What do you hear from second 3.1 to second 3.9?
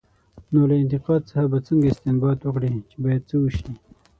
څه وشي؟